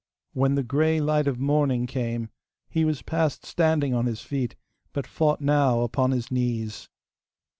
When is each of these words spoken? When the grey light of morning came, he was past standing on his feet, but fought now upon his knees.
When 0.33 0.55
the 0.55 0.63
grey 0.63 0.99
light 0.99 1.27
of 1.27 1.37
morning 1.39 1.85
came, 1.85 2.29
he 2.71 2.85
was 2.85 3.03
past 3.03 3.45
standing 3.45 3.93
on 3.93 4.07
his 4.07 4.21
feet, 4.21 4.55
but 4.93 5.05
fought 5.05 5.41
now 5.41 5.81
upon 5.81 6.09
his 6.09 6.31
knees. 6.31 6.89